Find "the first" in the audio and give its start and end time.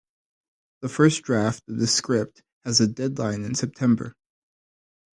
0.81-1.21